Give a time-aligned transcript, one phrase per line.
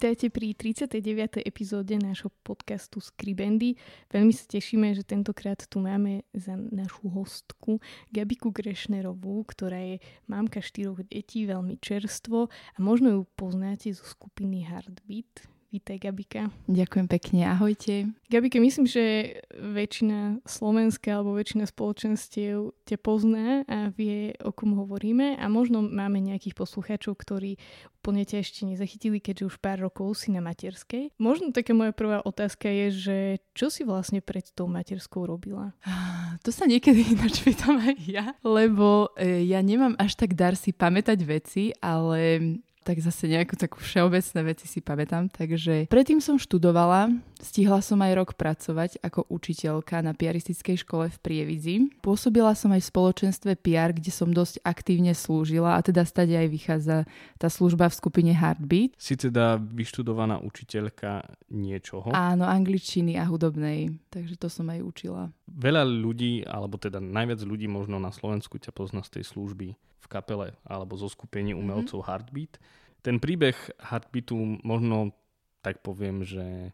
[0.00, 1.44] Vítajte pri 39.
[1.44, 3.76] epizóde nášho podcastu Skribendy.
[4.08, 10.64] Veľmi sa tešíme, že tentokrát tu máme za našu hostku Gabiku Grešnerovú, ktorá je mámka
[10.64, 15.59] štyroch detí, veľmi čerstvo a možno ju poznáte zo skupiny Heartbeat.
[15.70, 16.50] Vítaj Gabika.
[16.66, 18.10] Ďakujem pekne, ahojte.
[18.26, 25.38] Gabike, myslím, že väčšina Slovenska alebo väčšina spoločenstiev ťa pozná a vie, o kom hovoríme
[25.38, 27.54] a možno máme nejakých poslucháčov, ktorí
[28.02, 31.14] úplne ťa ešte nezachytili, keďže už pár rokov si na materskej.
[31.22, 33.16] Možno taká moja prvá otázka je, že
[33.54, 35.70] čo si vlastne pred tou materskou robila?
[36.40, 40.72] To sa niekedy ináč pýtam aj ja, lebo e, ja nemám až tak dar si
[40.72, 42.40] pamätať veci, ale
[42.80, 45.28] tak zase nejakú takú všeobecné veci si pamätám.
[45.28, 51.18] Takže predtým som študovala, stihla som aj rok pracovať ako učiteľka na piaristickej škole v
[51.20, 51.76] Prievidzi.
[52.00, 56.48] Pôsobila som aj v spoločenstve PR, kde som dosť aktívne slúžila a teda stade aj
[56.48, 56.96] vychádza
[57.36, 58.96] tá služba v skupine Heartbeat.
[58.96, 62.16] Si teda vyštudovaná učiteľka niečoho?
[62.16, 65.22] Áno, angličtiny a hudobnej, takže to som aj učila.
[65.50, 70.06] Veľa ľudí, alebo teda najviac ľudí možno na Slovensku ťa pozná z tej služby v
[70.08, 71.58] kapele alebo zo skupení mhm.
[71.60, 72.10] umelcov mm-hmm.
[72.10, 72.52] Heartbeat.
[73.00, 75.12] Ten príbeh Heartbeatu možno
[75.60, 76.72] tak poviem, že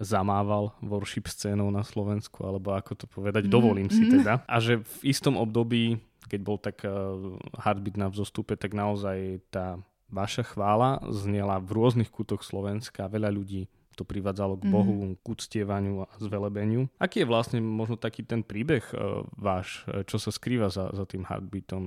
[0.00, 3.56] zamával worship scénou na Slovensku, alebo ako to povedať, mm-hmm.
[3.60, 4.10] dovolím si mhm.
[4.20, 4.34] teda.
[4.48, 6.00] A že v istom období,
[6.32, 9.76] keď bol tak uh, Heartbeat na vzostupe, tak naozaj tá
[10.12, 13.08] vaša chvála znela v rôznych kútoch Slovenska.
[13.08, 15.20] Veľa ľudí to privádzalo k Bohu, mm.
[15.20, 16.88] k uctievaniu a zvelebeniu.
[16.96, 21.04] Aký je vlastne možno taký ten príbeh uh, váš, e, čo sa skrýva za, za
[21.04, 21.82] tým heartbeatom,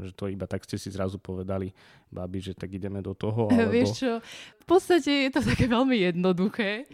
[0.00, 1.74] že to iba tak ste si zrazu povedali,
[2.08, 3.74] babi, že tak ideme do toho, alebo...
[3.74, 4.12] Vieš čo,
[4.62, 6.86] v podstate je to také veľmi jednoduché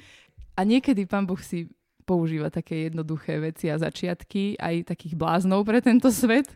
[0.59, 1.71] a niekedy pán Boh si
[2.09, 6.49] používa také jednoduché veci a začiatky, aj takých bláznov pre tento svet.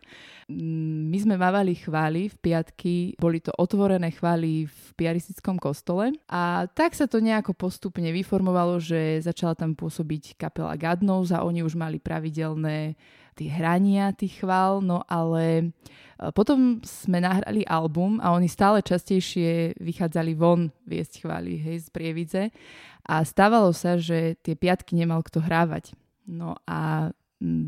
[0.48, 6.96] My sme mávali chvály v piatky, boli to otvorené chvály v piaristickom kostole a tak
[6.96, 12.00] sa to nejako postupne vyformovalo, že začala tam pôsobiť kapela Gadnous a oni už mali
[12.00, 12.96] pravidelné
[13.34, 15.64] tie hrania tých chvál, no ale e,
[16.36, 22.42] potom sme nahrali album a oni stále častejšie vychádzali von viesť chvály, hej, z Prievidze
[23.02, 25.96] a stávalo sa, že tie piatky nemal kto hrávať.
[26.28, 27.10] No a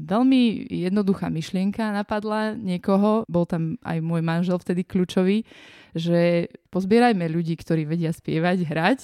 [0.07, 5.43] veľmi jednoduchá myšlienka napadla niekoho, bol tam aj môj manžel vtedy kľúčový,
[5.95, 9.01] že pozbierajme ľudí, ktorí vedia spievať, hrať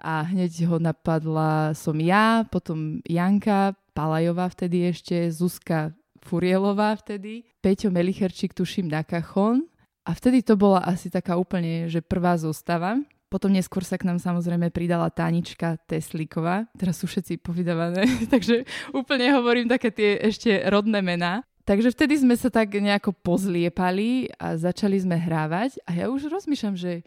[0.00, 7.88] a hneď ho napadla som ja, potom Janka Palajová vtedy ešte, Zuzka Furielová vtedy, Peťo
[7.88, 9.64] Melicherčík tuším na kachon
[10.04, 13.00] a vtedy to bola asi taká úplne, že prvá zostava.
[13.32, 16.68] Potom neskôr sa k nám samozrejme pridala Tánička Teslíková.
[16.76, 21.40] Teraz sú všetci povydávané, takže úplne hovorím také tie ešte rodné mená.
[21.66, 26.78] Takže vtedy sme sa tak nejako pozliepali a začali sme hrávať a ja už rozmýšľam,
[26.78, 27.02] že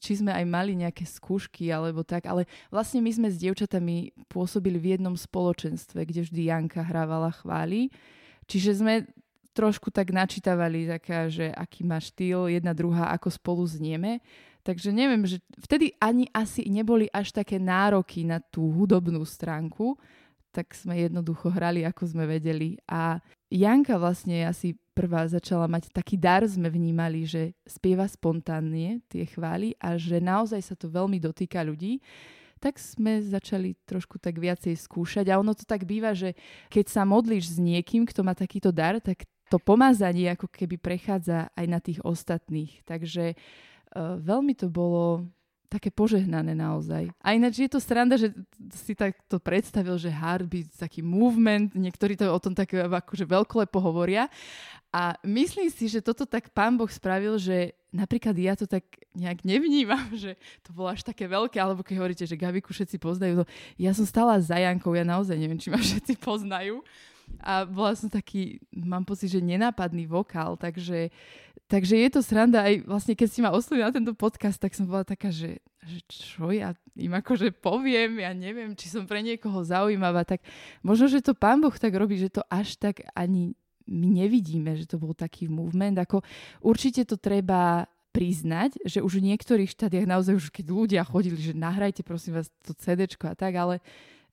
[0.00, 4.80] či sme aj mali nejaké skúšky alebo tak, ale vlastne my sme s dievčatami pôsobili
[4.80, 7.92] v jednom spoločenstve, kde vždy Janka hrávala chvály.
[8.48, 8.94] Čiže sme
[9.54, 14.18] trošku tak načítavali, taká, že aký má štýl, jedna druhá, ako spolu znieme.
[14.64, 19.94] Takže neviem, že vtedy ani asi neboli až také nároky na tú hudobnú stránku,
[20.50, 22.80] tak sme jednoducho hrali, ako sme vedeli.
[22.88, 23.20] A
[23.54, 29.78] Janka vlastne asi prvá začala mať taký dar, sme vnímali, že spieva spontánne tie chvály
[29.78, 32.02] a že naozaj sa to veľmi dotýka ľudí
[32.64, 36.32] tak sme začali trošku tak viacej skúšať a ono to tak býva, že
[36.72, 41.52] keď sa modlíš s niekým, kto má takýto dar, tak to pomazanie ako keby prechádza
[41.52, 42.80] aj na tých ostatných.
[42.88, 45.28] Takže uh, veľmi to bolo
[45.74, 47.10] také požehnané naozaj.
[47.18, 48.30] A ináč je to sranda, že
[48.70, 54.30] si takto predstavil, že heartbeat, taký movement, niektorí to o tom tak akože veľkolepo hovoria.
[54.94, 59.42] A myslím si, že toto tak pán Boh spravil, že napríklad ja to tak nejak
[59.42, 63.44] nevnímam, že to bolo až také veľké, alebo keď hovoríte, že Gabiku všetci poznajú, to
[63.74, 66.78] ja som stála za Jankou, ja naozaj neviem, či ma všetci poznajú
[67.40, 71.08] a bola som taký, mám pocit, že nenápadný vokál, takže,
[71.74, 74.86] takže je to sranda aj vlastne, keď si ma oslovili na tento podcast, tak som
[74.86, 79.66] bola taká, že, že čo ja im akože poviem, ja neviem, či som pre niekoho
[79.66, 80.46] zaujímavá, tak
[80.86, 83.58] možno, že to pán Boh tak robí, že to až tak ani
[83.90, 86.22] my nevidíme, že to bol taký movement, ako
[86.62, 91.50] určite to treba priznať, že už v niektorých štádiach naozaj už keď ľudia chodili, že
[91.50, 93.82] nahrajte prosím vás to CD a tak, ale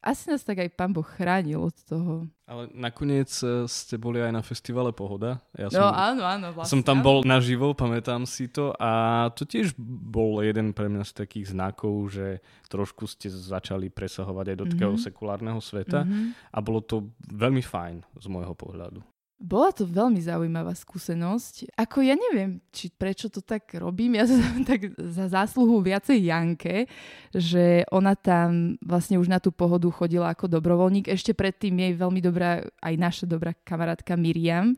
[0.01, 2.25] asi nás tak aj pán Boh chránil od toho.
[2.49, 5.37] Ale nakoniec e, ste boli aj na festivale Pohoda.
[5.53, 6.47] Ja no, som, no áno, áno.
[6.57, 11.05] Vlastne, som tam bol naživo, pamätám si to a to tiež bol jeden pre mňa
[11.05, 14.73] z takých znakov, že trošku ste začali presahovať aj do mm-hmm.
[14.73, 16.49] takého sekulárneho sveta mm-hmm.
[16.49, 19.05] a bolo to veľmi fajn z môjho pohľadu.
[19.41, 21.73] Bola to veľmi zaujímavá skúsenosť.
[21.73, 24.13] Ako ja neviem, či prečo to tak robím.
[24.21, 24.37] Ja sa
[24.69, 26.85] tak za zásluhu viacej Janke,
[27.33, 31.09] že ona tam vlastne už na tú pohodu chodila ako dobrovoľník.
[31.09, 34.77] Ešte predtým jej veľmi dobrá, aj naša dobrá kamarátka Miriam.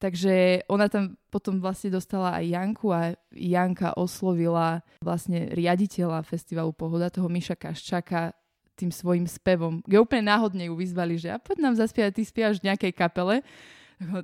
[0.00, 7.12] Takže ona tam potom vlastne dostala aj Janku a Janka oslovila vlastne riaditeľa festivalu Pohoda,
[7.12, 8.32] toho Miša Kaščaka,
[8.80, 9.84] tým svojim spevom.
[9.84, 13.44] Ge úplne náhodne ju vyzvali, že a poď nám zaspievať, ty spievaš v nejakej kapele.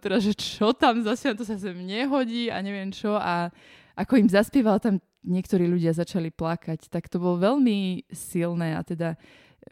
[0.03, 3.13] Teda, že čo tam zase, to sa sem nehodí a neviem čo.
[3.17, 3.53] A
[3.97, 6.89] ako im zaspieval, tam niektorí ľudia začali plakať.
[6.89, 9.19] Tak to bolo veľmi silné a teda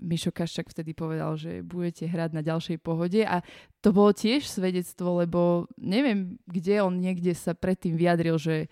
[0.02, 3.46] Mišo Kaščak vtedy povedal, že budete hrať na ďalšej pohode a
[3.78, 8.66] to bolo tiež svedectvo, lebo neviem, kde on niekde sa predtým vyjadril, že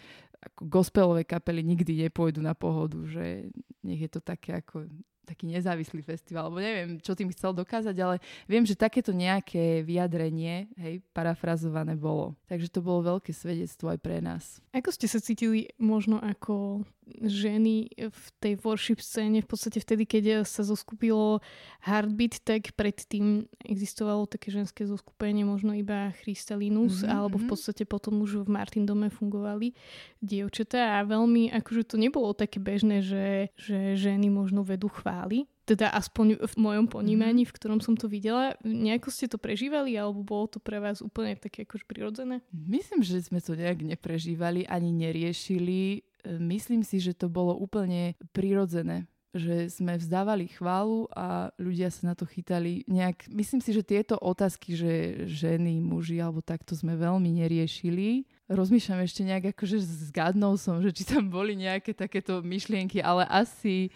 [0.58, 3.54] gospelové kapely nikdy nepôjdu na pohodu, že
[3.86, 4.90] nech je to také ako
[5.22, 8.16] taký nezávislý festival, alebo neviem, čo tým chcel dokázať, ale
[8.50, 12.34] viem, že takéto nejaké vyjadrenie, hej, parafrazované bolo.
[12.50, 14.58] Takže to bolo veľké svedectvo aj pre nás.
[14.74, 16.82] Ako ste sa cítili možno ako
[17.18, 21.42] ženy v tej worship scéne, v podstate vtedy, keď sa zoskupilo
[21.82, 27.12] Heartbeat, tak predtým existovalo také ženské zoskupenie, možno iba Christalinus, mm-hmm.
[27.12, 27.52] alebo v mhm.
[27.52, 29.74] podstate potom už v Martin dome fungovali
[30.22, 35.92] dievčatá a veľmi, akože to nebolo také bežné, že, že ženy možno vedú chvály, teda
[35.92, 38.56] aspoň v mojom ponímaní, v ktorom som to videla.
[38.64, 42.40] Nejako ste to prežívali, alebo bolo to pre vás úplne také akož prirodzené?
[42.48, 49.10] Myslím, že sme to nejak neprežívali ani neriešili myslím si, že to bolo úplne prirodzené
[49.32, 53.32] že sme vzdávali chválu a ľudia sa na to chytali nejak.
[53.32, 58.28] Myslím si, že tieto otázky, že ženy, muži alebo takto sme veľmi neriešili.
[58.52, 59.80] Rozmýšľam ešte nejak, akože
[60.12, 63.88] zgadnou som, že či tam boli nejaké takéto myšlienky, ale asi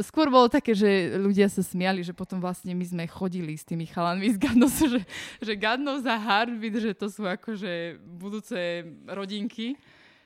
[0.00, 3.84] skôr bolo také, že ľudia sa smiali, že potom vlastne my sme chodili s tými
[3.84, 5.02] chalanmi z Gadnosu, že,
[5.44, 9.76] že Gadnov za Heartbeat, že to sú akože budúce rodinky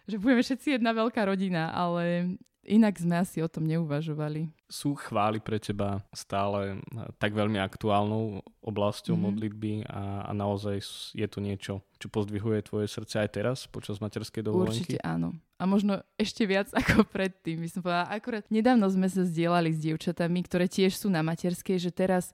[0.03, 2.35] že budeme všetci jedna veľká rodina, ale
[2.67, 4.51] inak sme asi o tom neuvažovali.
[4.71, 6.79] Sú chvály pre teba stále
[7.19, 9.27] tak veľmi aktuálnou oblasťou mm-hmm.
[9.27, 10.79] modlitby a, a naozaj
[11.13, 14.97] je to niečo, čo pozdvihuje tvoje srdce aj teraz počas materskej dovolenky?
[14.97, 15.35] Určite áno.
[15.59, 17.61] A možno ešte viac ako predtým.
[17.63, 21.83] My som povedala, akurát nedávno sme sa zdieľali s dievčatami, ktoré tiež sú na materskej,
[21.83, 22.31] že teraz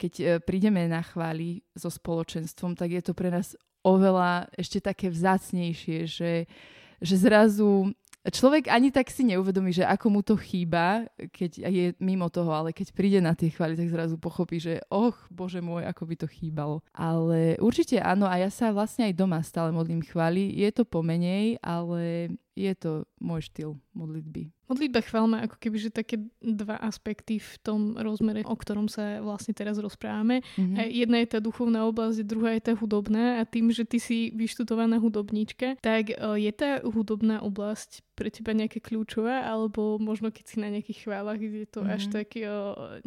[0.00, 3.52] keď e, prídeme na chváli so spoločenstvom, tak je to pre nás
[3.84, 6.48] oveľa ešte také vzácnejšie, že
[7.00, 7.96] že zrazu
[8.28, 12.76] človek ani tak si neuvedomí, že ako mu to chýba, keď je mimo toho, ale
[12.76, 16.26] keď príde na tie chvály, tak zrazu pochopí, že och, bože môj, ako by to
[16.28, 16.84] chýbalo.
[16.92, 20.52] Ale určite áno, a ja sa vlastne aj doma stále modlím chvály.
[20.52, 24.52] Je to pomenej, ale je to môj štýl modlitby.
[24.68, 29.50] Modlitba chválme ako keby, že také dva aspekty v tom rozmere, o ktorom sa vlastne
[29.50, 30.46] teraz rozprávame.
[30.54, 30.76] Mm-hmm.
[30.94, 35.00] Jedna je tá duchovná oblasť, druhá je tá hudobná a tým, že ty si vyštudovaná
[35.02, 40.56] hudobníčka, tak e, je tá hudobná oblasť pre teba nejaké kľúčové, alebo možno keď si
[40.60, 41.96] na nejakých chválach, kde to mm-hmm.
[41.96, 42.52] až tak o,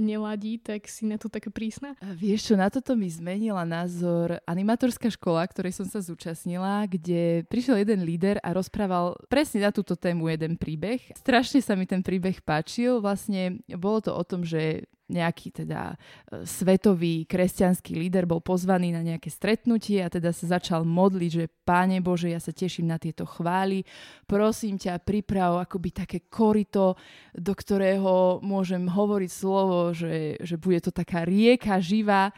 [0.02, 1.94] neladí, tak si na to také prísna?
[2.02, 7.46] A vieš čo, na toto mi zmenila názor animatorská škola, ktorej som sa zúčastnila, kde
[7.46, 11.14] prišiel jeden líder a rozprával presne na túto tému jeden príbeh.
[11.14, 12.98] Strašne sa mi ten príbeh páčil.
[12.98, 19.06] Vlastne bolo to o tom, že nejaký teda e, svetový kresťanský líder bol pozvaný na
[19.06, 23.24] nejaké stretnutie a teda sa začal modliť, že Páne Bože, ja sa teším na tieto
[23.24, 23.86] chvály,
[24.26, 26.98] prosím ťa, priprav akoby také korito,
[27.32, 32.34] do ktorého môžem hovoriť slovo, že, že bude to taká rieka živá.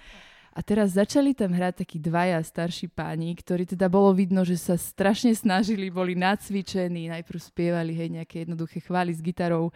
[0.56, 4.80] A teraz začali tam hrať takí dvaja starší páni, ktorí teda bolo vidno, že sa
[4.80, 9.76] strašne snažili, boli nacvičení, najprv spievali hej, nejaké jednoduché chvály s gitarou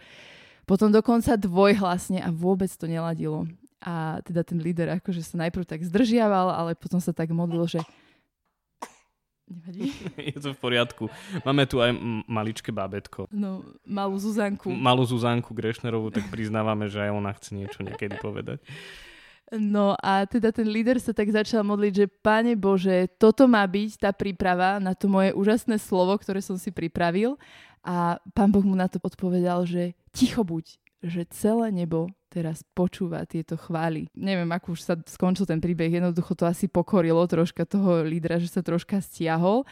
[0.70, 3.50] potom dokonca dvojhlasne a vôbec to neladilo.
[3.82, 7.82] A teda ten líder akože sa najprv tak zdržiaval, ale potom sa tak modlil, že
[9.50, 9.90] Nevadí?
[10.30, 11.10] Je to v poriadku.
[11.42, 11.90] Máme tu aj
[12.30, 13.26] maličké bábetko.
[13.34, 14.70] No, malú Zuzanku.
[14.70, 18.62] Malú Zuzanku Grešnerovú, tak priznávame, že aj ona chce niečo niekedy povedať.
[19.50, 24.06] No a teda ten líder sa tak začal modliť, že Pane Bože, toto má byť
[24.06, 27.34] tá príprava na to moje úžasné slovo, ktoré som si pripravil.
[27.82, 33.26] A pán Boh mu na to odpovedal, že ticho buď, že celé nebo teraz počúva
[33.26, 34.06] tieto chvály.
[34.14, 38.46] Neviem, ako už sa skončil ten príbeh, jednoducho to asi pokorilo troška toho lídra, že
[38.46, 39.66] sa troška stiahol.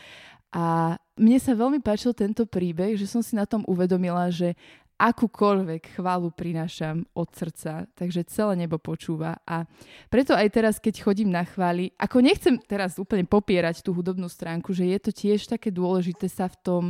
[0.50, 4.56] A mne sa veľmi páčil tento príbeh, že som si na tom uvedomila, že
[4.98, 9.62] akúkoľvek chválu prinášam od srdca, takže celé nebo počúva a
[10.10, 14.74] preto aj teraz, keď chodím na chváli, ako nechcem teraz úplne popierať tú hudobnú stránku,
[14.74, 16.84] že je to tiež také dôležité sa v tom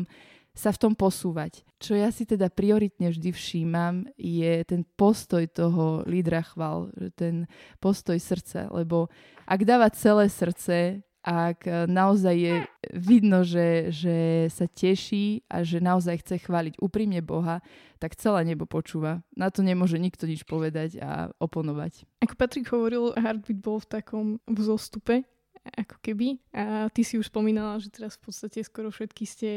[0.58, 1.62] sa v tom posúvať.
[1.78, 7.46] Čo ja si teda prioritne vždy všímam, je ten postoj toho lídra chval, ten
[7.78, 9.06] postoj srdca, lebo
[9.46, 12.54] ak dáva celé srdce, ak naozaj je
[12.94, 17.60] vidno, že, že sa teší a že naozaj chce chváliť úprimne Boha,
[18.00, 19.20] tak celé nebo počúva.
[19.36, 22.08] Na to nemôže nikto nič povedať a oponovať.
[22.24, 25.28] Ako Patrik hovoril, Heartbeat bol v takom vzostupe
[25.74, 26.40] ako keby.
[26.56, 29.50] A ty si už spomínala, že teraz v podstate skoro všetky ste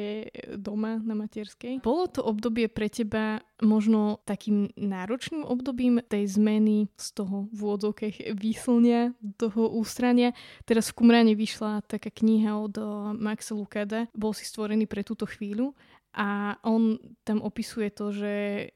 [0.60, 1.80] doma na materskej.
[1.86, 8.34] Bolo to obdobie pre teba možno takým náročným obdobím tej zmeny z toho v úvodzovkách
[8.34, 10.34] výslnia, toho ústrania.
[10.65, 12.75] Teraz v Kumrane vyšla taká kniha od
[13.15, 14.10] Maxa Lukada.
[14.18, 15.77] Bol si stvorený pre túto chvíľu
[16.12, 18.34] a on tam opisuje to, že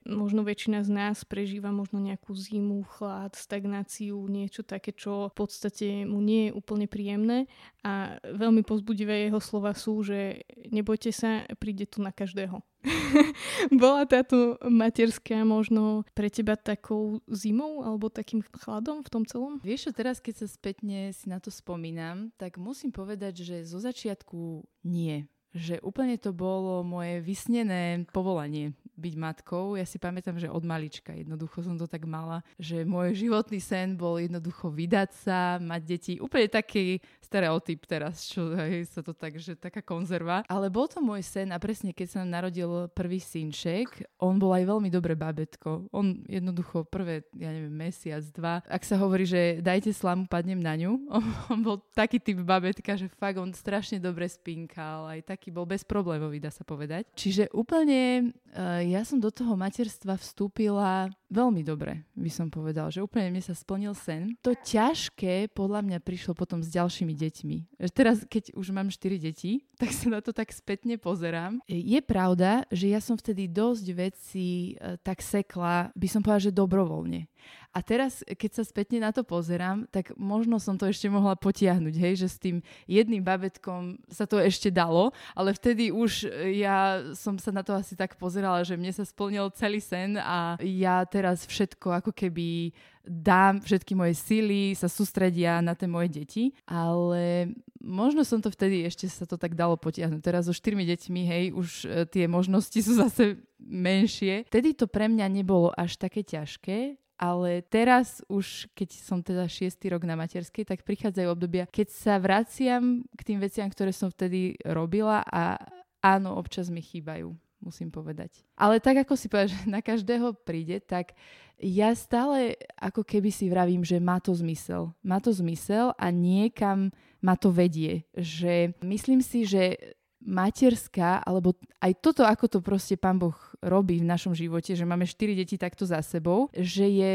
[0.08, 6.08] možno väčšina z nás prežíva možno nejakú zimu, chlad, stagnáciu, niečo také, čo v podstate
[6.08, 7.52] mu nie je úplne príjemné.
[7.84, 12.64] A veľmi pozbudivé jeho slova sú, že nebojte sa, príde tu na každého.
[13.84, 19.60] Bola táto materská možno pre teba takou zimou alebo takým chladom v tom celom?
[19.60, 23.84] Vieš čo, teraz keď sa spätne si na to spomínam, tak musím povedať, že zo
[23.84, 29.76] začiatku nie že úplne to bolo moje vysnené povolanie byť matkou.
[29.76, 33.96] Ja si pamätám, že od malička jednoducho som to tak mala, že môj životný sen
[33.96, 36.14] bol jednoducho vydať sa, mať deti.
[36.18, 40.46] Úplne taký stereotyp teraz, čo hej, sa to tak, že taká konzerva.
[40.48, 44.64] Ale bol to môj sen a presne keď sa narodil prvý synček, on bol aj
[44.70, 45.90] veľmi dobré babetko.
[45.92, 48.62] On jednoducho prvé, ja neviem, mesiac, dva.
[48.70, 51.10] Ak sa hovorí, že dajte slamu, padnem na ňu.
[51.54, 56.42] On, bol taký typ babetka, že fakt on strašne dobre spinkal, aj taký bol bezproblémový,
[56.42, 57.10] dá sa povedať.
[57.18, 63.02] Čiže úplne uh, ja som do toho materstva vstúpila veľmi dobre, by som povedal, že
[63.02, 64.38] úplne mne sa splnil sen.
[64.46, 67.58] To ťažké podľa mňa prišlo potom s ďalšími deťmi.
[67.92, 71.60] Teraz, keď už mám 4 deti, tak sa na to tak spätne pozerám.
[71.68, 76.56] Je pravda, že ja som vtedy dosť veci e, tak sekla, by som povedala, že
[76.56, 77.28] dobrovoľne.
[77.76, 81.96] A teraz, keď sa spätne na to pozerám, tak možno som to ešte mohla potiahnuť,
[82.00, 87.36] hej, že s tým jedným babetkom sa to ešte dalo, ale vtedy už ja som
[87.36, 91.44] sa na to asi tak pozerala, že mne sa splnil celý sen a ja teraz
[91.44, 92.72] všetko ako keby
[93.04, 97.54] dám všetky moje síly, sa sústredia na tie moje deti, ale
[97.84, 100.22] možno som to vtedy ešte sa to tak dalo potiahnuť.
[100.24, 104.50] Teraz so štyrmi deťmi, hej, už e, tie možnosti sú zase menšie.
[104.50, 109.96] Vtedy to pre mňa nebolo až také ťažké, ale teraz už, keď som teda šiestý
[109.96, 114.60] rok na materskej, tak prichádzajú obdobia, keď sa vraciam k tým veciam, ktoré som vtedy
[114.68, 115.56] robila a
[116.04, 117.32] áno, občas mi chýbajú,
[117.64, 118.44] musím povedať.
[118.60, 121.16] Ale tak, ako si povedal, že na každého príde, tak
[121.56, 124.92] ja stále ako keby si vravím, že má to zmysel.
[125.00, 126.92] Má to zmysel a niekam
[127.24, 128.04] ma to vedie.
[128.12, 129.96] Že myslím si, že
[130.26, 135.10] materská, alebo aj toto, ako to proste pán Boh robí v našom živote, že máme
[135.10, 137.14] štyri deti takto za sebou, že je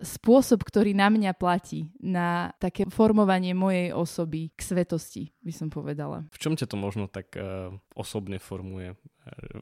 [0.00, 6.24] spôsob, ktorý na mňa platí, na také formovanie mojej osoby k svetosti, by som povedala.
[6.32, 8.96] V čom ťa to možno tak uh, osobne formuje?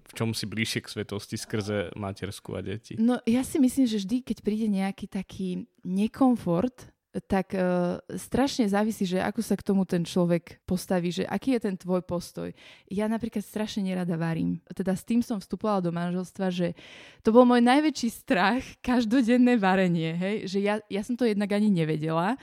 [0.09, 2.95] V čom si bližšie k svetosti skrze matersku a deti?
[2.97, 6.89] No ja si myslím, že vždy, keď príde nejaký taký nekomfort,
[7.25, 11.71] tak uh, strašne závisí, že ako sa k tomu ten človek postaví, že aký je
[11.71, 12.53] ten tvoj postoj.
[12.89, 14.63] Ja napríklad strašne nerada varím.
[14.71, 16.77] Teda s tým som vstupovala do manželstva, že
[17.25, 20.37] to bol môj najväčší strach, každodenné varenie, hej?
[20.47, 22.39] že ja, ja som to jednak ani nevedela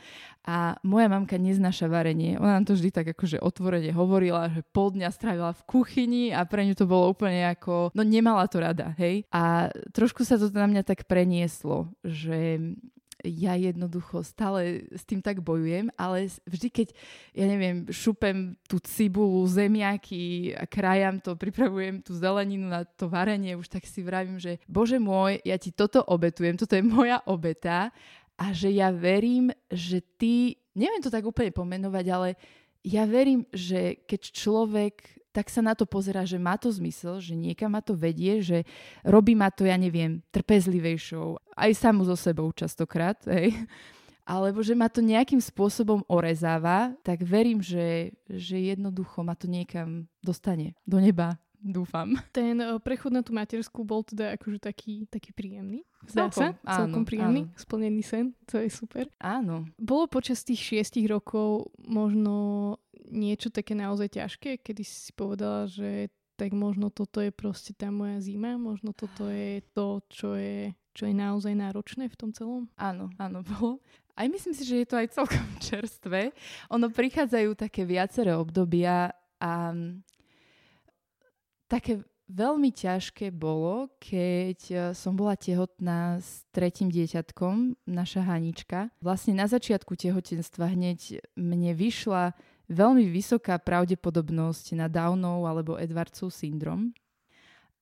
[0.45, 2.37] a moja mamka neznáša varenie.
[2.37, 6.45] Ona nám to vždy tak akože otvorene hovorila, že pol dňa strávila v kuchyni a
[6.45, 9.25] pre ňu to bolo úplne ako, no nemala to rada, hej.
[9.33, 12.61] A trošku sa to na mňa tak prenieslo, že
[13.25, 16.87] ja jednoducho stále s tým tak bojujem, ale vždy, keď,
[17.33, 23.57] ja neviem, šupem tú cibulu, zemiaky a krajam to, pripravujem tú zeleninu na to varenie,
[23.57, 27.89] už tak si vravím, že bože môj, ja ti toto obetujem, toto je moja obeta
[28.37, 32.29] a že ja verím, že ty, neviem to tak úplne pomenovať, ale
[32.85, 37.35] ja verím, že keď človek tak sa na to pozera, že má to zmysel, že
[37.35, 38.63] niekam ma to vedie, že
[39.03, 43.51] robí ma to, ja neviem, trpezlivejšou, aj samu so sebou častokrát, hej.
[44.23, 50.07] alebo že ma to nejakým spôsobom orezáva, tak verím, že, že jednoducho ma to niekam
[50.23, 51.35] dostane do neba,
[51.65, 52.13] dúfam.
[52.29, 55.81] Ten uh, prechod na tú materskú bol teda akože taký, taký príjemný.
[56.05, 56.47] Zdá celkom, sa?
[56.61, 57.57] Áno, celkom príjemný, áno.
[57.57, 59.09] splnený sen, to je super.
[59.17, 59.65] Áno.
[59.81, 62.77] Bolo počas tých šiestich rokov možno
[63.09, 68.19] niečo také naozaj ťažké, kedy si povedala, že tak možno toto je proste tá moja
[68.19, 72.67] zima, možno toto je to, čo je, čo je naozaj náročné v tom celom?
[72.75, 73.79] Áno, áno, bolo.
[74.15, 76.35] Aj myslím si, že je to aj celkom čerstvé.
[76.71, 79.75] Ono prichádzajú také viaceré obdobia a
[81.67, 88.89] také veľmi ťažké bolo, keď e, som bola tehotná s tretím dieťatkom, naša Hanička.
[88.97, 92.33] Vlastne na začiatku tehotenstva hneď mne vyšla
[92.65, 96.97] veľmi vysoká pravdepodobnosť na Downov alebo Edwardsov syndrom.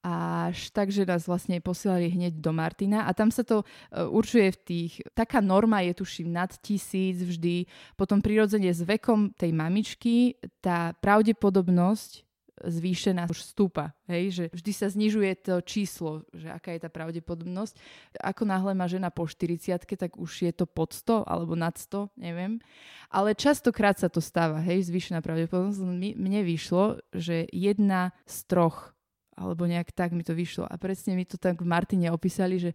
[0.03, 4.51] Až tak, že nás vlastne posielali hneď do Martina a tam sa to uh, určuje
[4.51, 7.63] v tých, taká norma je tuším nad tisíc vždy,
[7.95, 12.27] potom prirodzene s vekom tej mamičky tá pravdepodobnosť
[12.63, 13.91] zvýšená už stúpa.
[14.07, 14.23] Hej?
[14.31, 17.75] Že vždy sa znižuje to číslo, že aká je tá pravdepodobnosť.
[18.23, 22.09] Ako náhle má žena po 40 tak už je to pod 100 alebo nad 100,
[22.15, 22.63] neviem.
[23.11, 25.83] Ale častokrát sa to stáva, hej, zvýšená pravdepodobnosť.
[26.15, 28.95] Mne vyšlo, že jedna z troch,
[29.35, 30.63] alebo nejak tak mi to vyšlo.
[30.63, 32.71] A presne mi to tak v Martine opísali, že,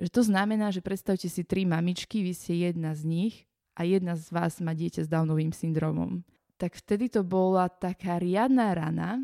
[0.00, 3.34] že to znamená, že predstavte si tri mamičky, vy ste jedna z nich
[3.76, 6.24] a jedna z vás má dieťa s Downovým syndromom
[6.58, 9.22] tak vtedy to bola taká riadna rana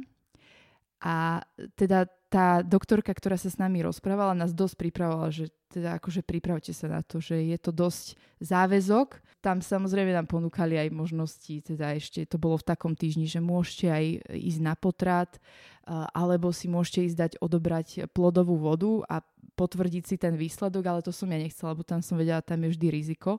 [1.02, 1.42] a
[1.76, 6.74] teda tá doktorka, ktorá sa s nami rozprávala, nás dosť pripravovala, že teda akože pripravte
[6.74, 9.22] sa na to, že je to dosť záväzok.
[9.38, 13.86] Tam samozrejme nám ponúkali aj možnosti, teda ešte to bolo v takom týždni, že môžete
[13.86, 15.38] aj ísť na potrat,
[15.86, 19.16] alebo si môžete ísť dať odobrať plodovú vodu a
[19.54, 22.74] potvrdiť si ten výsledok, ale to som ja nechcela, lebo tam som vedela, tam je
[22.74, 23.38] vždy riziko.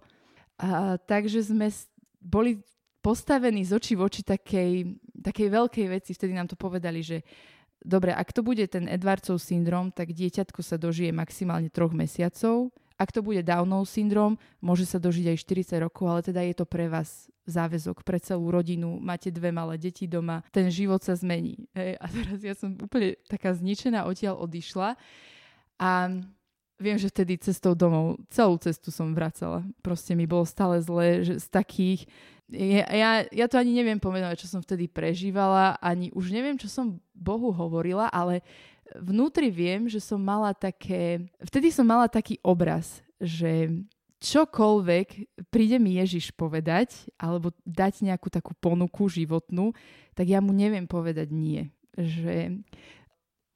[0.56, 1.68] A, takže sme
[2.24, 2.64] boli
[3.06, 6.18] postavený z očí v oči takej, takej veľkej veci.
[6.18, 7.22] Vtedy nám to povedali, že
[7.78, 12.74] dobre, ak to bude ten Edwardsov syndrom, tak dieťatko sa dožije maximálne troch mesiacov.
[12.98, 15.38] Ak to bude Downov syndrom, môže sa dožiť aj
[15.78, 19.78] 40 rokov, ale teda je to pre vás záväzok, pre celú rodinu, máte dve malé
[19.78, 21.70] deti doma, ten život sa zmení.
[21.76, 24.96] Hej, a teraz ja som úplne taká zničená odtiaľ odišla
[25.76, 25.92] a
[26.80, 29.68] viem, že vtedy cestou domov, celú cestu som vracala.
[29.84, 32.08] Proste mi bolo stále zle, že z takých
[32.54, 37.02] ja, ja, to ani neviem povedať, čo som vtedy prežívala, ani už neviem, čo som
[37.10, 38.46] Bohu hovorila, ale
[39.02, 43.74] vnútri viem, že som mala také, vtedy som mala taký obraz, že
[44.22, 49.74] čokoľvek príde mi Ježiš povedať, alebo dať nejakú takú ponuku životnú,
[50.14, 51.74] tak ja mu neviem povedať nie.
[51.98, 52.62] Že,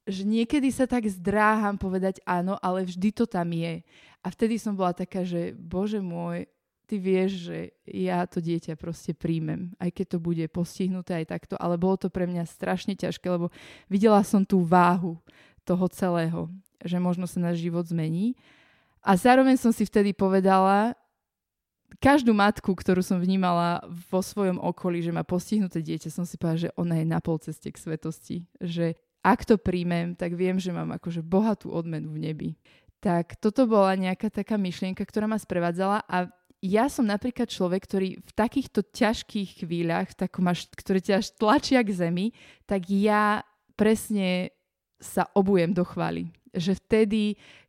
[0.10, 3.86] že niekedy sa tak zdráham povedať áno, ale vždy to tam je.
[4.19, 6.49] A vtedy som bola taká, že Bože môj,
[6.89, 11.54] ty vieš, že ja to dieťa proste príjmem, aj keď to bude postihnuté aj takto,
[11.62, 13.54] ale bolo to pre mňa strašne ťažké, lebo
[13.86, 15.21] videla som tú váhu
[15.62, 16.49] toho celého,
[16.82, 18.34] že možno sa náš život zmení.
[19.06, 20.97] A zároveň som si vtedy povedala,
[22.02, 26.69] každú matku, ktorú som vnímala vo svojom okolí, že má postihnuté dieťa, som si povedala,
[26.69, 28.38] že ona je na polceste k svetosti.
[28.58, 32.49] Že ak to príjmem, tak viem, že mám akože bohatú odmenu v nebi.
[32.99, 36.28] Tak toto bola nejaká taká myšlienka, ktorá ma sprevádzala a
[36.60, 41.80] ja som napríklad človek, ktorý v takýchto ťažkých chvíľach, takom až, ktoré ťa až tlačia
[41.80, 42.36] k zemi,
[42.67, 43.48] tak ja
[43.80, 44.52] presne
[45.00, 46.28] sa obujem do chvály.
[46.52, 47.22] Že vtedy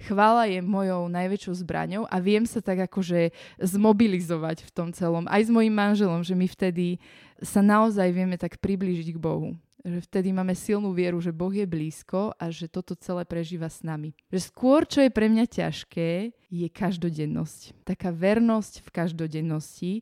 [0.02, 3.30] chvála je mojou najväčšou zbraňou a viem sa tak akože
[3.62, 5.30] zmobilizovať v tom celom.
[5.30, 6.98] Aj s mojim manželom, že my vtedy
[7.38, 9.54] sa naozaj vieme tak priblížiť k Bohu.
[9.80, 13.80] Že vtedy máme silnú vieru, že Boh je blízko a že toto celé prežíva s
[13.80, 14.12] nami.
[14.28, 17.88] Že skôr, čo je pre mňa ťažké, je každodennosť.
[17.88, 19.92] Taká vernosť v každodennosti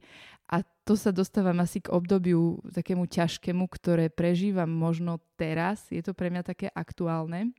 [0.51, 5.85] a to sa dostávam asi k obdobiu takému ťažkému, ktoré prežívam možno teraz.
[5.93, 7.53] Je to pre mňa také aktuálne.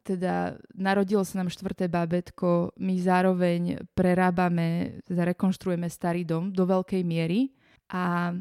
[0.00, 7.04] Teda narodilo sa nám štvrté bábetko, my zároveň prerábame, teda rekonštruujeme starý dom do veľkej
[7.04, 7.52] miery
[7.92, 8.32] a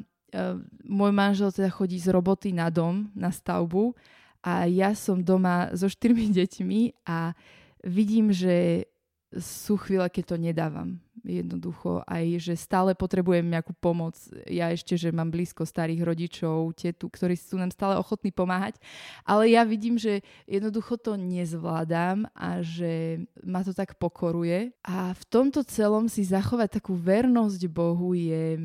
[0.83, 3.95] môj manžel teda chodí z roboty na dom, na stavbu
[4.43, 7.31] a ja som doma so štyrmi deťmi a
[7.83, 8.87] vidím, že
[9.35, 10.89] sú chvíle, keď to nedávam.
[11.27, 14.15] Jednoducho aj, že stále potrebujem nejakú pomoc.
[14.47, 18.79] Ja ešte, že mám blízko starých rodičov, tetu, ktorí sú nám stále ochotní pomáhať.
[19.27, 24.71] Ale ja vidím, že jednoducho to nezvládam a že ma to tak pokoruje.
[24.87, 28.63] A v tomto celom si zachovať takú vernosť Bohu je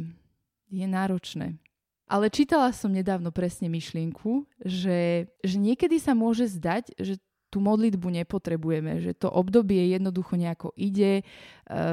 [0.73, 1.61] je náročné.
[2.09, 7.21] Ale čítala som nedávno presne myšlienku, že, že niekedy sa môže zdať, že
[7.53, 11.23] tú modlitbu nepotrebujeme, že to obdobie jednoducho nejako ide, e,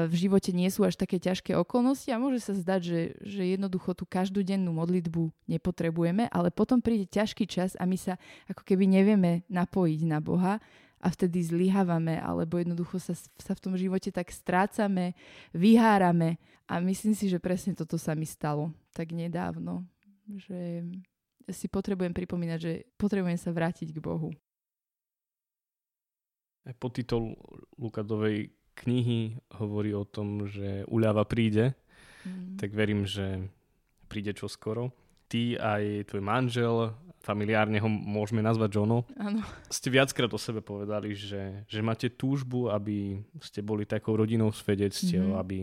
[0.08, 3.92] v živote nie sú až také ťažké okolnosti a môže sa zdať, že, že jednoducho
[3.92, 8.16] tú každodennú modlitbu nepotrebujeme, ale potom príde ťažký čas a my sa
[8.48, 10.64] ako keby nevieme napojiť na Boha
[11.00, 15.16] a vtedy zlyhávame alebo jednoducho sa, sa v tom živote tak strácame,
[15.56, 16.36] vyhárame
[16.68, 19.88] a myslím si, že presne toto sa mi stalo tak nedávno
[20.38, 20.86] že
[21.50, 24.30] si potrebujem pripomínať, že potrebujem sa vrátiť k Bohu.
[26.78, 27.34] Podtitol
[27.80, 31.74] Lukadovej knihy hovorí o tom, že uľava príde,
[32.22, 32.60] mm.
[32.60, 33.50] tak verím, že
[34.06, 34.94] príde čoskoro.
[35.30, 36.90] Ty aj tvoj manžel,
[37.22, 39.46] familiárne ho môžeme nazvať Jono, ano.
[39.70, 45.30] ste viackrát o sebe povedali, že, že máte túžbu, aby ste boli takou rodinou svedectiev,
[45.30, 45.38] mm.
[45.38, 45.58] aby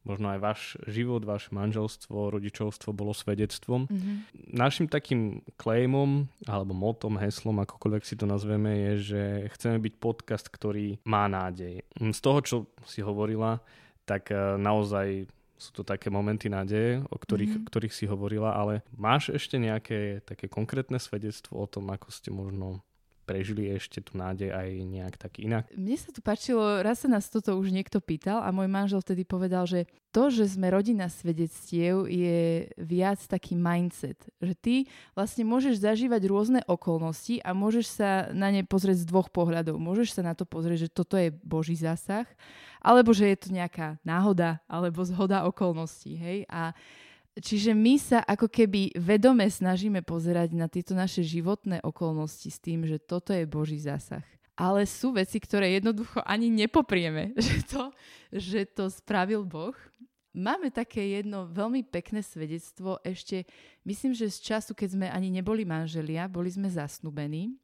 [0.00, 3.84] možno aj váš život, vaše manželstvo, rodičovstvo bolo svedectvom.
[3.84, 4.16] Mm-hmm.
[4.56, 10.48] Našim takým claimom, alebo motom, heslom, akokoľvek si to nazveme, je, že chceme byť podcast,
[10.48, 11.84] ktorý má nádej.
[12.00, 12.56] Z toho, čo
[12.88, 13.60] si hovorila,
[14.08, 15.28] tak eh, naozaj
[15.60, 17.68] sú to také momenty nádeje, o ktorých, mm-hmm.
[17.68, 22.80] ktorých si hovorila, ale máš ešte nejaké také konkrétne svedectvo o tom, ako ste možno
[23.30, 25.70] prežili ešte tu nádej aj nejak tak inak?
[25.78, 29.22] Mne sa tu páčilo, raz sa nás toto už niekto pýtal a môj manžel vtedy
[29.22, 34.74] povedal, že to, že sme rodina svedectiev je viac taký mindset, že ty
[35.14, 39.78] vlastne môžeš zažívať rôzne okolnosti a môžeš sa na ne pozrieť z dvoch pohľadov.
[39.78, 42.26] Môžeš sa na to pozrieť, že toto je Boží zásah,
[42.82, 46.18] alebo že je to nejaká náhoda, alebo zhoda okolností.
[46.18, 46.38] Hej?
[46.50, 46.74] A
[47.40, 52.84] Čiže my sa ako keby vedome snažíme pozerať na tieto naše životné okolnosti s tým,
[52.84, 54.22] že toto je Boží zásah.
[54.60, 57.82] Ale sú veci, ktoré jednoducho ani nepoprieme, že to,
[58.28, 59.72] že to spravil Boh.
[60.30, 63.48] Máme také jedno veľmi pekné svedectvo ešte,
[63.82, 67.56] myslím, že z času, keď sme ani neboli manželia, boli sme zasnubení.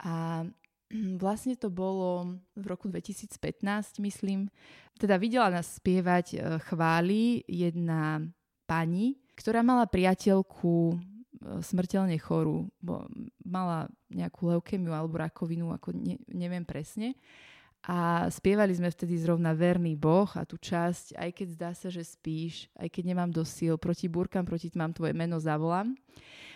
[0.00, 0.46] A
[1.22, 4.46] vlastne to bolo v roku 2015, myslím.
[4.94, 6.36] Teda videla nás spievať e,
[6.70, 8.22] chvály jedna
[8.64, 10.96] pani, ktorá mala priateľku e,
[11.60, 12.68] smrteľne chorú.
[12.78, 13.06] Bo
[13.42, 17.18] mala nejakú leukemiu alebo rakovinu, ako ne, neviem presne.
[17.82, 22.06] A spievali sme vtedy zrovna Verný Boh a tú časť, aj keď zdá sa, že
[22.06, 25.90] spíš, aj keď nemám do síl, proti búrkam, proti tmám tvoje meno zavolám.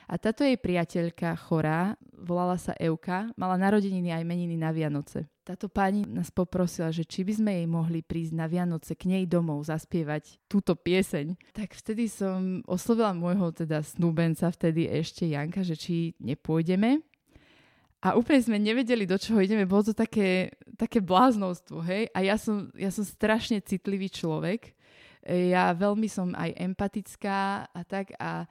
[0.07, 5.27] A táto jej priateľka chorá, volala sa Euka, mala narodeniny aj meniny na Vianoce.
[5.43, 9.27] Táto pani nás poprosila, že či by sme jej mohli prísť na Vianoce k nej
[9.27, 11.35] domov zaspievať túto pieseň.
[11.55, 17.03] Tak vtedy som oslovila môjho teda snúbenca, vtedy ešte Janka, že či nepôjdeme.
[18.07, 19.67] A úplne sme nevedeli, do čoho ideme.
[19.67, 22.07] Bolo to také, také bláznostvo, hej?
[22.15, 24.76] A ja som, ja som strašne citlivý človek.
[25.27, 28.47] Ja veľmi som aj empatická a tak a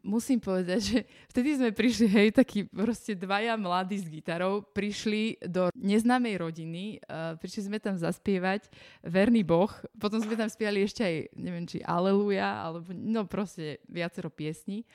[0.00, 0.98] musím povedať, že
[1.28, 7.36] vtedy sme prišli, hej, takí proste dvaja mladí s gitarou, prišli do neznámej rodiny, uh,
[7.36, 8.72] prišli sme tam zaspievať
[9.04, 9.68] Verný Boh,
[10.00, 14.88] potom sme tam spievali ešte aj, neviem, či Aleluja, alebo no proste viacero piesní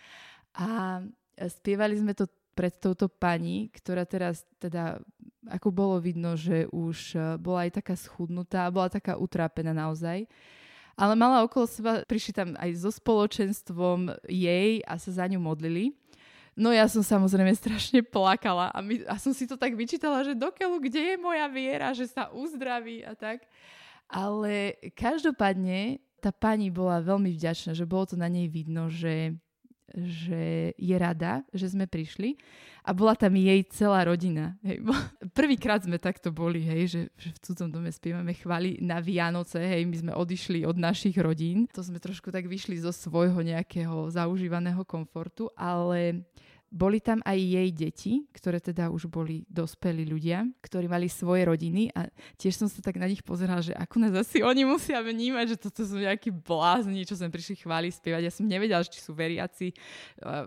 [0.58, 1.00] a
[1.38, 5.00] spievali sme to pred touto pani, ktorá teraz teda,
[5.48, 10.28] ako bolo vidno, že už e, bola aj taká schudnutá, bola taká utrápená naozaj.
[11.00, 15.96] Ale mala okolo seba, prišli tam aj so spoločenstvom jej a sa za ňu modlili.
[16.52, 20.36] No ja som samozrejme strašne plakala a, my, a som si to tak vyčítala, že
[20.36, 23.48] dokeľu, kde je moja viera, že sa uzdraví a tak.
[24.12, 29.40] Ale každopádne tá pani bola veľmi vďačná, že bolo to na nej vidno, že
[29.96, 32.40] že je rada, že sme prišli
[32.82, 34.58] a bola tam jej celá rodina.
[34.66, 34.82] Hej.
[35.38, 39.86] Prvýkrát sme takto boli, hej, že, že v cudzom dome spievame chvály na Vianoce, hej,
[39.86, 41.70] my sme odišli od našich rodín.
[41.78, 46.26] To sme trošku tak vyšli zo svojho nejakého zaužívaného komfortu, ale
[46.72, 51.92] boli tam aj jej deti, ktoré teda už boli dospelí ľudia, ktorí mali svoje rodiny
[51.92, 52.08] a
[52.40, 55.58] tiež som sa tak na nich pozerala, že ako nás asi oni musia vnímať, že
[55.60, 58.24] toto sú nejakí blázni, čo sem prišli chváli spievať.
[58.24, 59.76] Ja som nevedela, či sú veriaci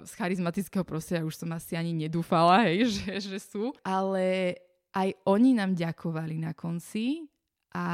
[0.00, 3.76] z charizmatického prostredia, už som asi ani nedúfala, hej, že, že sú.
[3.84, 4.56] Ale
[4.96, 7.28] aj oni nám ďakovali na konci
[7.74, 7.86] a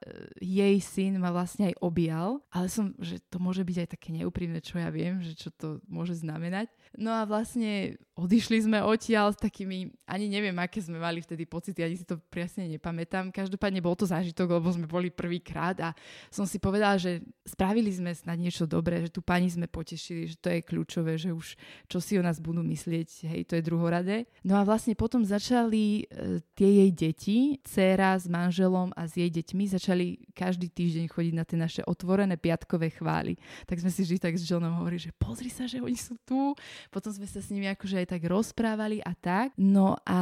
[0.00, 4.08] e, jej syn ma vlastne aj objal, ale som, že to môže byť aj také
[4.16, 6.72] neúprimné, čo ja viem, že čo to môže znamenať.
[6.96, 11.86] No a vlastne odišli sme odtiaľ s takými, ani neviem, aké sme mali vtedy pocity,
[11.86, 13.30] ani si to presne nepamätám.
[13.30, 15.88] Každopádne bol to zážitok, lebo sme boli prvýkrát a
[16.26, 20.36] som si povedala, že spravili sme snad niečo dobré, že tu pani sme potešili, že
[20.42, 21.54] to je kľúčové, že už
[21.86, 24.26] čo si o nás budú myslieť, hej, to je druhoradé.
[24.42, 29.30] No a vlastne potom začali e, tie jej deti, dcéra s manželom a s jej
[29.30, 33.38] deťmi, začali každý týždeň chodiť na tie naše otvorené piatkové chvály.
[33.70, 36.56] Tak sme si vždy tak s Johnom hovorili, že pozri sa, že oni sú tu.
[36.90, 39.52] Potom sme sa s nimi akože aj tak rozprávali a tak.
[39.60, 40.20] No a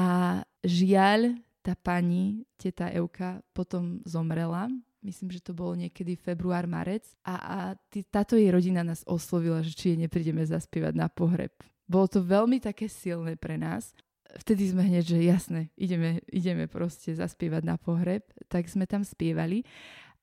[0.66, 4.66] žiaľ, tá pani, teta Euka, potom zomrela.
[5.06, 7.06] Myslím, že to bolo niekedy február, marec.
[7.22, 11.54] A, a tý, táto jej rodina nás oslovila, že či jej neprídeme zaspievať na pohreb.
[11.86, 13.94] Bolo to veľmi také silné pre nás.
[14.42, 18.26] Vtedy sme hneď, že jasné, ideme, ideme proste zaspievať na pohreb.
[18.50, 19.62] Tak sme tam spievali.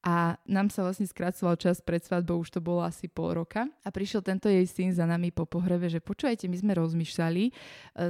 [0.04, 3.88] A nám sa vlastne skracoval čas pred svadbou, už to bolo asi pol roka a
[3.88, 7.52] prišiel tento jej syn za nami po pohrebe, že počúvajte, my sme rozmýšľali e,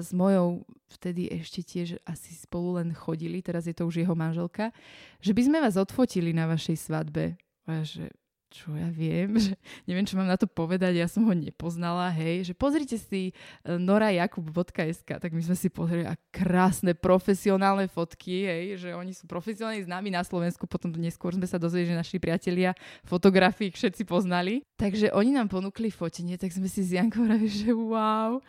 [0.02, 4.74] s mojou, vtedy ešte tiež asi spolu len chodili, teraz je to už jeho manželka,
[5.22, 7.38] že by sme vás odfotili na vašej svadbe.
[7.70, 8.10] A že
[8.54, 12.48] čo ja viem, že neviem, čo mám na to povedať, ja som ho nepoznala, hej,
[12.48, 13.34] že pozrite si e,
[13.68, 19.84] norajakub.sk, tak my sme si pozreli a krásne profesionálne fotky, hej, že oni sú profesionálne
[19.84, 22.72] známi na Slovensku, potom neskôr sme sa dozvedeli, že naši priatelia
[23.04, 24.64] fotografii všetci poznali.
[24.80, 28.44] Takže oni nám ponúkli fotenie, tak sme si s Jankou hovorili, že wow,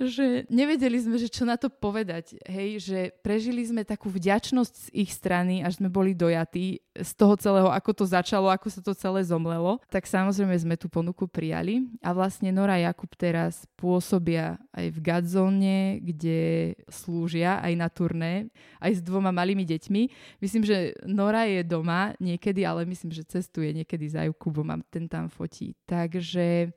[0.00, 2.40] že nevedeli sme, že čo na to povedať.
[2.48, 7.36] Hej, že prežili sme takú vďačnosť z ich strany, až sme boli dojatí z toho
[7.36, 9.76] celého, ako to začalo, ako sa to celé zomlelo.
[9.92, 11.84] Tak samozrejme sme tú ponuku prijali.
[12.00, 18.48] A vlastne Nora Jakub teraz pôsobia aj v Gadzone, kde slúžia aj na turné,
[18.80, 20.02] aj s dvoma malými deťmi.
[20.40, 25.04] Myslím, že Nora je doma niekedy, ale myslím, že cestuje niekedy za Jakubom a ten
[25.06, 25.76] tam fotí.
[25.84, 26.72] Takže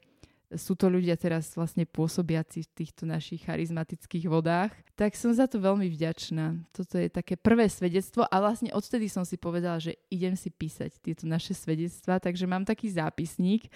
[0.56, 4.72] sú to ľudia teraz vlastne pôsobiaci v týchto našich charizmatických vodách.
[4.94, 6.60] Tak som za to veľmi vďačná.
[6.72, 11.02] Toto je také prvé svedectvo a vlastne odtedy som si povedala, že idem si písať
[11.02, 13.70] tieto naše svedectvá, takže mám taký zápisník,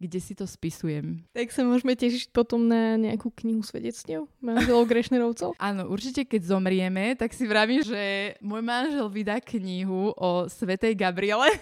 [0.00, 1.20] kde si to spisujem.
[1.36, 5.52] Tak sa môžeme tešiť potom na nejakú knihu svedectiev manželov Grešnerovcov?
[5.60, 11.52] Áno, určite keď zomrieme, tak si vravím, že môj manžel vydá knihu o Svetej Gabriele.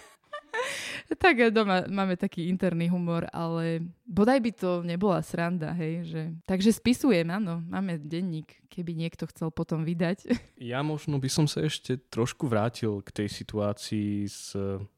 [1.23, 6.05] tak doma máme taký interný humor, ale bodaj by to nebola sranda, hej.
[6.05, 6.21] Že...
[6.45, 10.29] Takže spisujem, áno, máme denník, keby niekto chcel potom vydať.
[10.59, 14.51] Ja možno by som sa ešte trošku vrátil k tej situácii s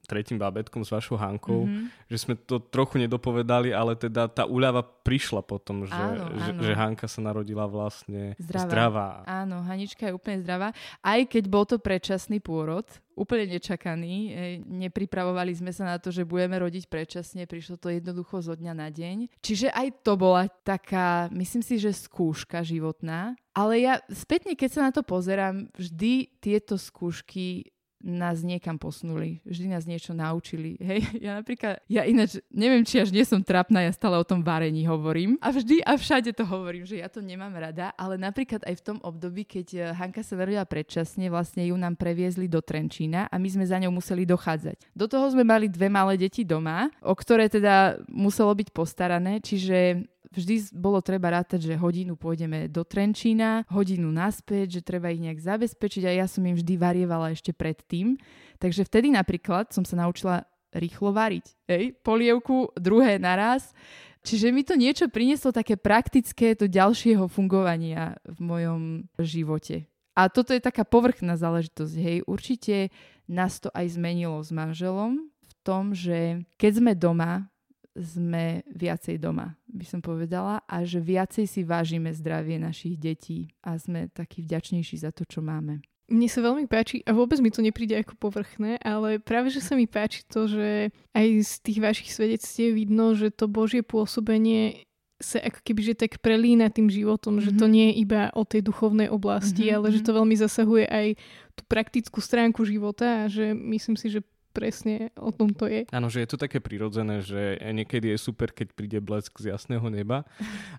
[0.09, 2.09] tretím bábetkom, s vašou Hankou, mm-hmm.
[2.11, 6.61] že sme to trochu nedopovedali, ale teda tá úľava prišla potom, že, áno, že, áno.
[6.65, 8.67] že Hanka sa narodila vlastne zdravá.
[8.67, 9.09] zdravá.
[9.23, 10.75] Áno, Hanička je úplne zdravá.
[10.99, 12.83] Aj keď bol to predčasný pôrod,
[13.15, 14.33] úplne nečakaný,
[14.65, 18.89] nepripravovali sme sa na to, že budeme rodiť predčasne, prišlo to jednoducho zo dňa na
[18.89, 19.29] deň.
[19.39, 23.37] Čiže aj to bola taká, myslím si, že skúška životná.
[23.51, 29.77] Ale ja spätne, keď sa na to pozerám, vždy tieto skúšky nás niekam posunuli, vždy
[29.77, 30.75] nás niečo naučili.
[30.81, 34.41] Hej, ja napríklad, ja ináč neviem, či až nie som trapná, ja stále o tom
[34.41, 38.65] varení hovorím a vždy a všade to hovorím, že ja to nemám rada, ale napríklad
[38.65, 42.59] aj v tom období, keď eh, Hanka sa narodila predčasne, vlastne ju nám previezli do
[42.59, 44.91] Trenčína a my sme za ňou museli dochádzať.
[44.97, 50.09] Do toho sme mali dve malé deti doma, o ktoré teda muselo byť postarané, čiže
[50.31, 55.39] vždy bolo treba rátať, že hodinu pôjdeme do Trenčína, hodinu naspäť, že treba ich nejak
[55.39, 58.15] zabezpečiť a ja som im vždy varievala ešte predtým.
[58.57, 61.51] Takže vtedy napríklad som sa naučila rýchlo variť.
[61.67, 63.75] Hej, polievku, druhé naraz.
[64.21, 68.81] Čiže mi to niečo prinieslo také praktické do ďalšieho fungovania v mojom
[69.17, 69.89] živote.
[70.13, 71.95] A toto je taká povrchná záležitosť.
[71.97, 72.93] Hej, určite
[73.25, 77.49] nás to aj zmenilo s manželom v tom, že keď sme doma,
[77.97, 83.81] sme viacej doma, by som povedala, a že viacej si vážime zdravie našich detí a
[83.81, 85.81] sme takí vďačnejší za to, čo máme.
[86.11, 89.73] Mne sa veľmi páči, a vôbec mi to nepríde ako povrchné, ale práve, že sa
[89.73, 94.85] mi páči to, že aj z tých vašich svedectiev vidno, že to Božie pôsobenie
[95.21, 97.53] sa ako keby že tak prelína tým životom, mm-hmm.
[97.53, 97.73] že to mhm.
[97.73, 99.77] nie je iba o tej duchovnej oblasti, mm-hmm.
[99.77, 100.05] ale že mhm.
[100.09, 101.07] to veľmi zasahuje aj
[101.55, 105.87] tú praktickú stránku života a že myslím si, že presne o tom to je.
[105.89, 109.87] Áno, že je to také prirodzené, že niekedy je super, keď príde blesk z jasného
[109.87, 110.27] neba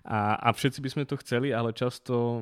[0.05, 2.41] a, a všetci by sme to chceli, ale často uh,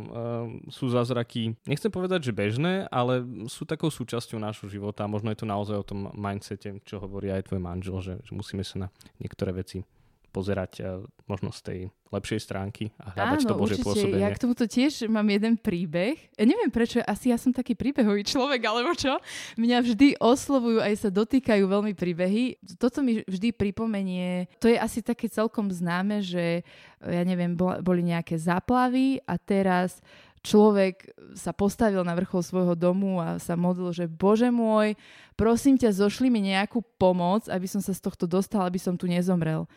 [0.67, 5.39] sú zázraky, nechcem povedať, že bežné, ale sú takou súčasťou nášho života a možno je
[5.39, 8.87] to naozaj o tom mindsete, čo hovorí aj tvoj manžel, že, že musíme sa na
[9.17, 9.87] niektoré veci
[10.31, 11.79] pozerať uh, možno z tej
[12.11, 13.87] lepšej stránky a hľadať Áno, to Božie určite.
[13.87, 14.19] pôsobenie.
[14.19, 16.19] Ja k tomuto tiež mám jeden príbeh.
[16.35, 19.15] Ja neviem prečo, asi ja som taký príbehový človek, alebo čo.
[19.55, 22.59] Mňa vždy oslovujú, aj sa dotýkajú veľmi príbehy.
[22.75, 26.67] Toto mi vždy pripomenie, to je asi také celkom známe, že
[26.99, 30.03] ja neviem, boli nejaké záplavy a teraz
[30.41, 34.97] človek sa postavil na vrchol svojho domu a sa modlil, že Bože môj,
[35.37, 39.05] prosím ťa, zošli mi nejakú pomoc, aby som sa z tohto dostal, aby som tu
[39.05, 39.69] nezomrel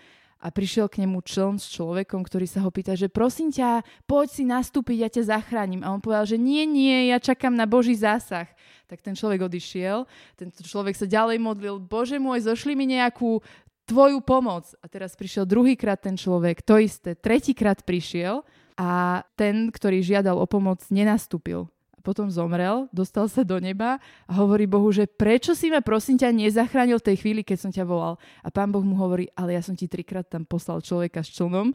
[0.44, 4.28] a prišiel k nemu čln s človekom, ktorý sa ho pýta, že prosím ťa, poď
[4.28, 5.80] si nastúpiť, ja ťa zachránim.
[5.80, 8.44] A on povedal, že nie, nie, ja čakám na Boží zásah.
[8.84, 10.04] Tak ten človek odišiel,
[10.36, 13.40] tento človek sa ďalej modlil, Bože môj, zošli mi nejakú
[13.88, 14.68] tvoju pomoc.
[14.84, 18.44] A teraz prišiel druhýkrát ten človek, to isté, tretíkrát prišiel
[18.76, 21.72] a ten, ktorý žiadal o pomoc, nenastúpil
[22.04, 23.96] potom zomrel, dostal sa do neba
[24.28, 27.70] a hovorí Bohu, že prečo si ma prosím ťa nezachránil v tej chvíli, keď som
[27.72, 28.20] ťa volal.
[28.44, 31.72] A pán Boh mu hovorí, ale ja som ti trikrát tam poslal človeka s člnom,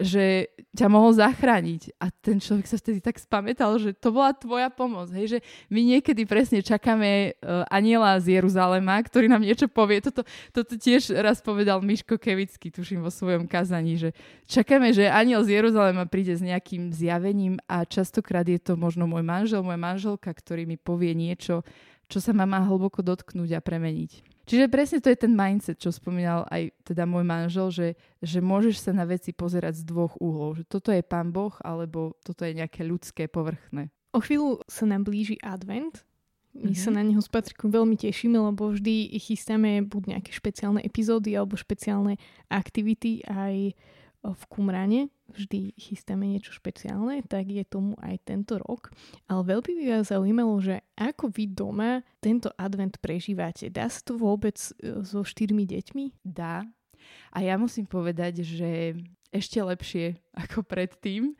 [0.00, 1.94] že ťa mohol zachrániť.
[2.00, 5.12] A ten človek sa vtedy tak spamätal, že to bola tvoja pomoc.
[5.12, 5.36] Hej?
[5.36, 10.00] Že my niekedy presne čakáme uh, aniela z Jeruzalema, ktorý nám niečo povie.
[10.00, 10.24] Toto,
[10.56, 14.10] toto tiež raz povedal Miško Kevický, tuším vo svojom kazaní, že
[14.48, 19.22] čakáme, že aniel z Jeruzalema príde s nejakým zjavením a častokrát je to možno môj
[19.22, 21.60] manžel, moja manželka, ktorý mi povie niečo,
[22.10, 24.26] čo sa ma má hlboko dotknúť a premeniť.
[24.50, 28.82] Čiže presne to je ten mindset, čo spomínal aj teda môj manžel, že, že môžeš
[28.82, 30.58] sa na veci pozerať z dvoch uhlov.
[30.58, 33.94] Že toto je pán Boh, alebo toto je nejaké ľudské, povrchné.
[34.10, 36.02] O chvíľu sa nám blíži advent.
[36.50, 36.82] My mm-hmm.
[36.82, 41.54] sa na neho s Patrikom veľmi tešíme, lebo vždy chystáme buď nejaké špeciálne epizódy alebo
[41.54, 42.18] špeciálne
[42.50, 43.78] aktivity aj
[44.20, 48.92] v Kumrane vždy chystáme niečo špeciálne, tak je tomu aj tento rok.
[49.30, 53.72] Ale veľmi by vás zaujímalo, že ako vy doma tento advent prežívate.
[53.72, 56.26] Dá sa to vôbec e, so štyrmi deťmi?
[56.26, 56.66] Dá.
[57.32, 58.98] A ja musím povedať, že
[59.30, 61.38] ešte lepšie ako predtým.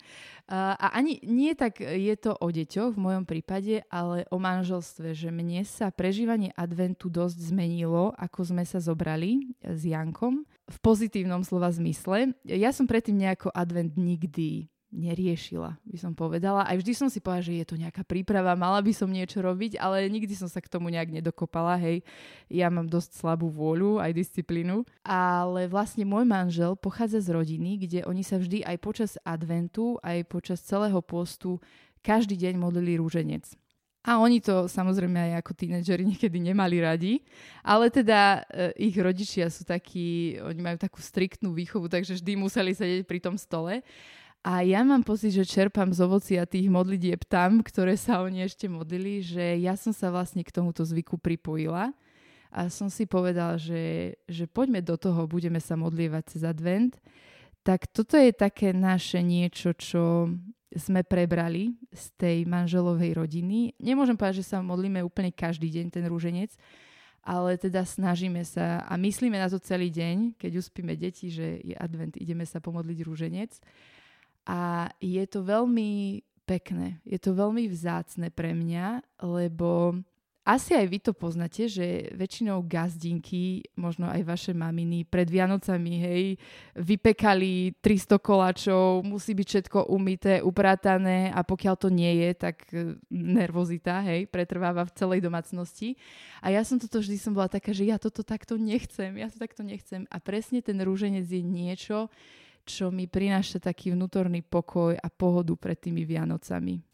[0.51, 5.31] A ani nie tak je to o deťoch v mojom prípade, ale o manželstve, že
[5.31, 11.69] mne sa prežívanie adventu dosť zmenilo, ako sme sa zobrali s Jankom v pozitívnom slova
[11.75, 12.33] zmysle.
[12.47, 16.67] Ja som predtým nejako advent nikdy neriešila, by som povedala.
[16.67, 19.79] Aj vždy som si povedala, že je to nejaká príprava, mala by som niečo robiť,
[19.79, 21.79] ale nikdy som sa k tomu nejak nedokopala.
[21.79, 22.03] Hej,
[22.51, 24.83] ja mám dosť slabú vôľu, aj disciplínu.
[25.07, 30.27] Ale vlastne môj manžel pochádza z rodiny, kde oni sa vždy aj počas adventu, aj
[30.27, 31.63] počas celého postu
[32.03, 33.47] každý deň modlili rúženec.
[34.01, 37.21] A oni to samozrejme aj ako tínedžeri niekedy nemali radi,
[37.61, 42.73] ale teda e, ich rodičia sú takí, oni majú takú striktnú výchovu, takže vždy museli
[42.73, 43.85] sedieť pri tom stole.
[44.41, 48.73] A ja mám pocit, že čerpám z ovocia tých modlitieb tam, ktoré sa oni ešte
[48.73, 51.93] modlili, že ja som sa vlastne k tomuto zvyku pripojila
[52.49, 56.97] a som si povedala, že, že poďme do toho, budeme sa modlievať cez advent.
[57.63, 60.33] Tak toto je také naše niečo, čo
[60.77, 63.75] sme prebrali z tej manželovej rodiny.
[63.83, 66.55] Nemôžem povedať, že sa modlíme úplne každý deň ten rúženec,
[67.27, 71.75] ale teda snažíme sa a myslíme na to celý deň, keď uspíme deti, že je
[71.77, 73.53] advent, ideme sa pomodliť rúženec.
[74.49, 80.01] A je to veľmi pekné, je to veľmi vzácne pre mňa, lebo
[80.51, 86.25] asi aj vy to poznáte, že väčšinou gazdinky, možno aj vaše maminy, pred Vianocami, hej,
[86.75, 92.99] vypekali 300 koláčov, musí byť všetko umité, upratané a pokiaľ to nie je, tak e,
[93.15, 95.95] nervozita, hej, pretrváva v celej domácnosti.
[96.43, 99.39] A ja som toto vždy som bola taká, že ja toto takto nechcem, ja to
[99.39, 100.11] takto nechcem.
[100.11, 102.11] A presne ten rúženec je niečo,
[102.67, 106.90] čo mi prináša taký vnútorný pokoj a pohodu pred tými Vianocami.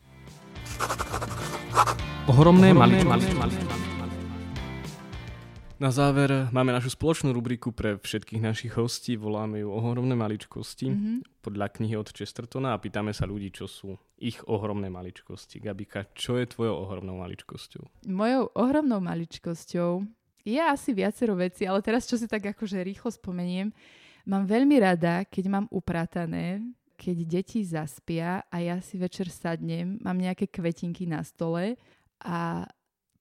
[2.27, 3.07] Ohromné, Ohromné
[5.79, 11.17] Na záver máme našu spoločnú rubriku pre všetkých našich hostí, voláme ju Ohromné maličkosti mm-hmm.
[11.45, 15.61] podľa knihy od Chestertona a pýtame sa ľudí, čo sú ich ohromné maličkosti.
[15.61, 18.09] Gabika, čo je tvojou ohromnou maličkosťou?
[18.09, 20.05] Mojou ohromnou maličkosťou
[20.43, 23.71] je asi viacero veci, ale teraz čo si tak akože rýchlo spomeniem,
[24.27, 26.59] Mám veľmi rada, keď mám upratané,
[27.07, 31.79] keď deti zaspia a ja si večer sadnem, mám nejaké kvetinky na stole
[32.19, 32.67] a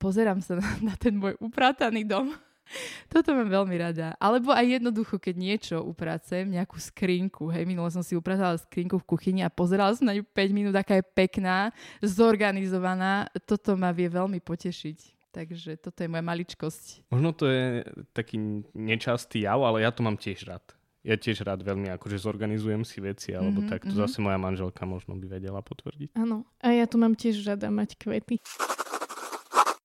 [0.02, 2.34] pozerám sa na, ten môj uprataný dom.
[3.14, 4.18] Toto mám veľmi rada.
[4.18, 7.54] Alebo aj jednoducho, keď niečo upracem, nejakú skrinku.
[7.54, 10.74] Hej, minule som si upratala skrinku v kuchyni a pozerala som na ňu 5 minút,
[10.74, 11.70] aká je pekná,
[12.02, 13.30] zorganizovaná.
[13.46, 15.30] Toto ma vie veľmi potešiť.
[15.30, 17.12] Takže toto je moja maličkosť.
[17.14, 17.86] Možno to je
[18.18, 20.66] taký nečastý jav, ale ja to mám tiež rád
[21.06, 24.10] ja tiež rád veľmi akože zorganizujem si veci, alebo mm-hmm, tak to mm-hmm.
[24.10, 26.18] zase moja manželka možno by vedela potvrdiť.
[26.18, 28.42] Áno, a ja tu mám tiež rada mať kvety.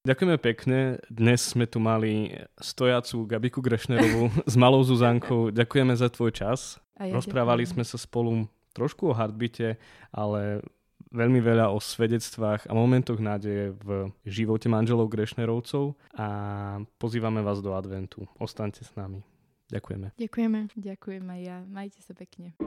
[0.01, 0.97] Ďakujeme pekne.
[1.13, 5.53] Dnes sme tu mali stojacú Gabiku Grešnerovú s malou Zuzankou.
[5.53, 6.81] Ďakujeme za tvoj čas.
[6.97, 7.75] Ja Rozprávali ďakujem.
[7.77, 9.77] sme sa spolu trošku o hardbite,
[10.09, 10.65] ale
[11.13, 16.27] veľmi veľa o svedectvách a momentoch nádeje v živote manželov Grešnerovcov a
[16.97, 18.25] pozývame vás do adventu.
[18.41, 19.21] Ostaňte s nami.
[19.71, 20.19] Ďakujeme.
[20.19, 20.75] Ďakujeme.
[20.75, 21.63] Ďakujem aj ja.
[21.71, 22.59] Majte sa pekne.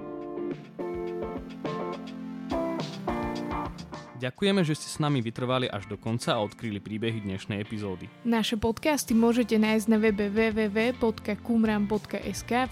[4.23, 8.07] Ďakujeme, že ste s nami vytrvali až do konca a odkryli príbehy dnešnej epizódy.
[8.23, 11.01] Naše podcasty môžete nájsť na webe www.kumram.sk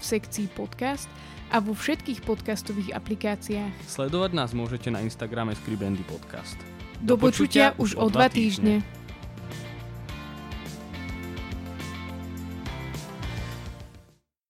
[0.00, 1.12] sekcii podcast
[1.52, 3.84] a vo všetkých podcastových aplikáciách.
[3.84, 6.56] Sledovať nás môžete na Instagrame Skribendy Podcast.
[7.04, 8.80] Do, do počutia, počutia už o dva týždne.
[8.80, 9.01] týždne.